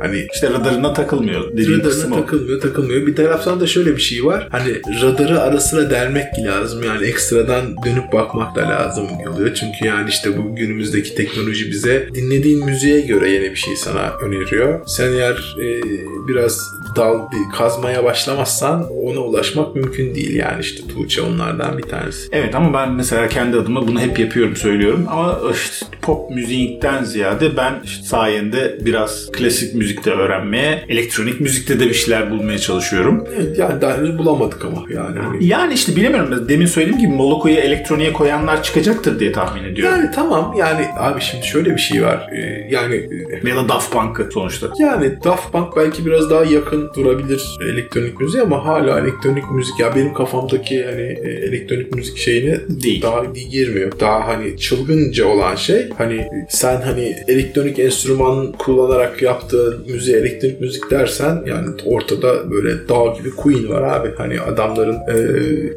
[0.00, 2.20] hani İşte radarına takılmıyor Radarına o.
[2.20, 3.06] takılmıyor takılmıyor.
[3.06, 4.48] Bir taraftan da şöyle bir şey var.
[4.50, 6.82] Hani radarı ara sıra delmek lazım.
[6.82, 9.54] Yani ekstradan dönüp bakmak da lazım oluyor.
[9.54, 14.80] Çünkü yani işte bu günümüzdeki teknoloji bize dinlediğin müziğe göre yeni bir şey sana öneriyor.
[14.86, 15.80] Sen eğer e,
[16.28, 16.58] biraz
[16.96, 17.20] dal
[17.58, 20.36] kazmaya başlamazsan ona ulaşmak mümkün değil.
[20.36, 22.28] Yani işte Tuğçe onlardan bir tanesi.
[22.32, 27.56] Evet ama ben mesela kendi adıma bunu hep yapıyorum söylüyorum ama işte pop müzikten ziyade
[27.56, 33.24] ben işte sayende biraz klasik müzikte öğrenmeye, elektronik müzikte de bir şeyler bulmaya çalışıyorum.
[33.36, 35.18] Evet, yani daha henüz bulamadık ama yani.
[35.18, 36.48] Hani Yani işte bilemiyorum.
[36.48, 39.98] Demin söylediğim gibi Moloko'yu elektroniğe koyanlar çıkacaktır diye tahmin ediyorum.
[39.98, 42.28] yani tamam yani abi şimdi şöyle bir şey var.
[42.36, 44.70] Ee, yani e, Ya da Daft Punk'ı sonuçta.
[44.78, 49.94] Yani Daft Punk belki biraz daha yakın durabilir elektronik müziğe ama hala elektronik müzik ya
[49.96, 53.02] benim kafamdaki hani e, elektronik müzik şeyine Değil.
[53.02, 53.92] daha girmiyor.
[54.00, 60.90] Daha hani çılgınca olan şey hani sen hani elektronik enstrüman kullanarak yaptığın müziğe elektronik müzik
[60.90, 64.08] dersen yani ortada böyle dağ gibi Queen var abi.
[64.16, 65.18] Hani adamların e,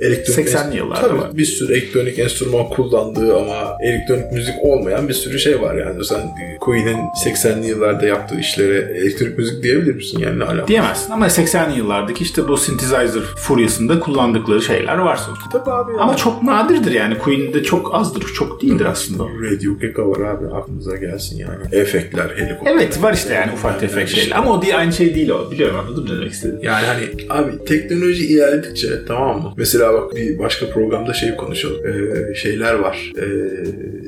[0.05, 1.37] elektronik 80'li yıllarda Tabii, var.
[1.37, 6.05] bir sürü elektronik enstrüman kullandığı ama elektronik müzik olmayan bir sürü şey var yani.
[6.05, 6.21] Sen
[6.63, 10.67] Queen'in 80'li yıllarda yaptığı işlere elektronik müzik diyebilir misin yani ne alaka?
[10.67, 15.49] Diyemezsin ama 80'li yıllardaki işte bu synthesizer furyasında kullandıkları şeyler var sonuçta.
[15.49, 15.91] Tabii abi.
[15.91, 15.99] ya.
[15.99, 17.17] Ama çok nadirdir yani.
[17.17, 19.23] Queen'de çok azdır, çok değildir aslında.
[19.23, 21.61] Radio Gaga var abi aklınıza gelsin yani.
[21.71, 22.71] Efektler, helikopter.
[22.71, 24.35] Evet var işte yani ufak tefek şeyler.
[24.35, 25.51] Ama o diye aynı şey değil o.
[25.51, 26.65] Biliyorum ne demek istediğimi.
[26.65, 29.53] Yani hani abi teknoloji ilerledikçe tamam mı?
[29.57, 31.77] Mesela bak bir başka programda şey konuşalım.
[31.87, 33.11] Ee, şeyler var.
[33.17, 33.23] Ee,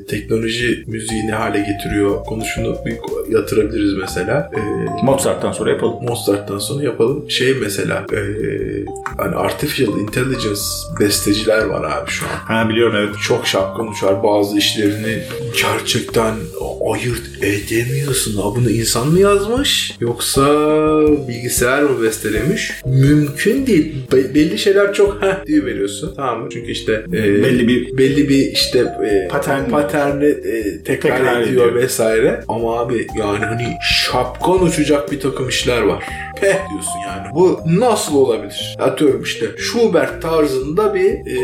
[0.08, 2.45] teknoloji müziği ne hale getiriyor konusunu
[2.86, 2.96] bir
[3.34, 4.50] yatırabiliriz mesela.
[4.56, 5.94] Ee, Mozart'tan sonra yapalım.
[6.02, 7.30] Mozart'tan sonra yapalım.
[7.30, 8.18] Şey mesela e,
[9.16, 10.60] hani artificial intelligence
[11.00, 12.30] besteciler var abi şu an.
[12.54, 13.14] Ha biliyorum evet.
[13.22, 15.22] Çok şapkan uçar bazı işlerini
[15.62, 16.34] gerçekten
[16.92, 18.36] ayırt edemiyorsun.
[18.36, 20.46] Ha bunu insan mı yazmış yoksa
[21.28, 22.72] bilgisayar mı bestelemiş?
[22.86, 23.94] Mümkün değil.
[24.12, 26.12] Be- belli şeyler çok heh diye veriyorsun.
[26.16, 26.48] Tamam mı?
[26.52, 31.66] Çünkü işte e, Belli bir- belli bir işte e, Patern- paterni e, tekrar, Tekrar ediyor,
[31.68, 31.74] ediyor.
[31.74, 32.35] vesaire.
[32.48, 36.04] Ama abi yani hani şapkan uçacak bir takım işler var.
[36.40, 37.34] Peh diyorsun yani.
[37.34, 38.76] Bu nasıl olabilir?
[38.80, 41.36] Atıyorum işte Schubert tarzında bir e,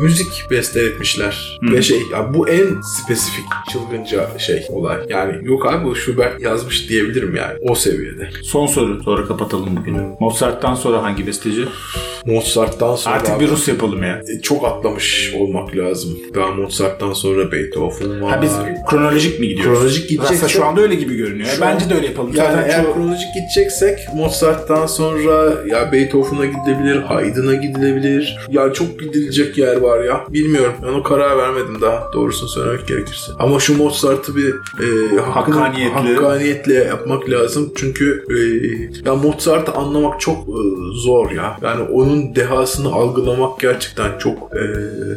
[0.00, 1.58] müzik besteletmişler.
[1.68, 1.72] Hı.
[1.74, 4.96] Ve şey ya bu en spesifik çılgınca şey olay.
[5.08, 8.28] Yani yok abi bu Schubert yazmış diyebilirim yani o seviyede.
[8.42, 9.02] Son soru.
[9.02, 10.00] Sonra kapatalım bugünü.
[10.20, 11.64] Mozart'tan sonra hangi besteci?
[12.26, 14.22] Mozart'tan sonra Artık abi, bir Rus yapalım ya.
[14.38, 16.18] e, çok atlamış olmak lazım.
[16.34, 18.30] Daha Mozart'tan sonra Beethoven var.
[18.30, 18.52] Ha biz
[18.90, 19.72] kronolojik mi gidiyoruz?
[19.78, 21.48] Kronolojik gideceksek- Aslında şu anda öyle gibi görünüyor.
[21.48, 22.32] Şu Bence an- de öyle yapalım.
[22.34, 28.36] Yani Zaten eğer çoğu- kronolojik gideceksek Mozart'tan sonra ya Beethoven'a gidilebilir, Haydn'a gidilebilir.
[28.50, 30.24] Ya çok gidilecek yer var ya.
[30.28, 30.72] Bilmiyorum.
[30.82, 33.32] Ben o karar vermedim daha doğrusunu söylemek gerekirse.
[33.38, 36.14] Ama şu Mozart'ı bir e, hakkını- Hakkaniyetle.
[36.14, 37.72] hakkaniyetle yapmak lazım.
[37.76, 38.36] Çünkü e,
[39.08, 40.52] ya Mozart'ı anlamak çok e,
[41.04, 41.56] zor ya.
[41.62, 44.62] Yani onun dehasını algılamak gerçekten çok e,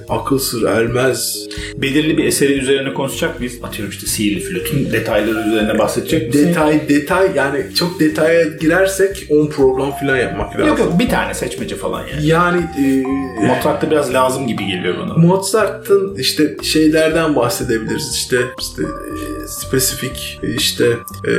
[0.10, 1.48] akıl sır ermez.
[1.78, 3.54] belirli bir eseri üzerine konuşacak mıyız?
[3.64, 6.48] Atıyorum işte sihirli flütün detayları üzerine bahsedecek misin?
[6.50, 10.68] Detay detay yani çok detaya girersek 10 program falan yapmak lazım.
[10.68, 12.26] Yok yok bir tane seçmece falan yani.
[12.28, 13.04] Yani e,
[13.48, 15.14] Mozart'ta biraz lazım gibi gibi geliyor bana.
[15.14, 18.12] Mozart'ın işte şeylerden bahsedebiliriz.
[18.16, 20.86] İşte işte e, spesifik işte
[21.28, 21.32] e,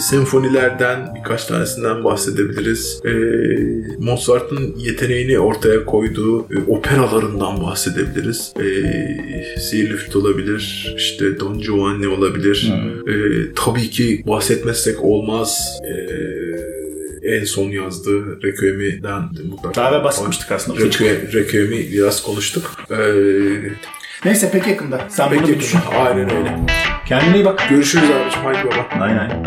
[0.00, 3.00] senfonilerden birkaç tanesinden bahsedebiliriz.
[3.04, 3.12] E,
[3.98, 8.52] Mozart'ın yeteneğini ortaya koyduğu e, operalarından bahsedebiliriz.
[8.60, 8.66] E,
[9.60, 10.94] Sihirli Flüt olabilir.
[10.96, 12.72] işte Don Giovanni olabilir.
[13.08, 13.14] E,
[13.54, 15.80] tabii ki bahsetmezsek olmaz.
[15.84, 15.94] E,
[17.28, 19.74] en son yazdığı Requiem'den mutlaka.
[19.80, 20.80] Daha da basmıştık aslında.
[20.80, 22.72] Requiem, Requiem'i biraz konuştuk.
[22.90, 22.96] Ee,
[24.24, 25.00] Neyse pek yakında.
[25.08, 25.80] Sen bunu peki bir düşün.
[25.98, 26.56] Aynen öyle.
[27.06, 27.62] Kendine iyi bak.
[27.70, 28.44] Görüşürüz abiciğim.
[28.46, 29.04] Haydi baba.
[29.04, 29.44] Aynen.